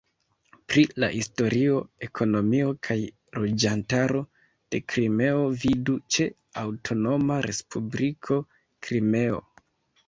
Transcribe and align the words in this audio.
Pri 0.71 0.83
la 1.01 1.09
historio, 1.15 1.75
ekonomio 2.07 2.71
kaj 2.89 2.97
loĝantaro 3.43 4.25
de 4.39 4.83
Krimeo 4.95 5.45
vidu 5.67 5.99
ĉe 6.17 6.29
Aŭtonoma 6.65 7.41
Respubliko 7.51 8.45
Krimeo. 8.87 9.47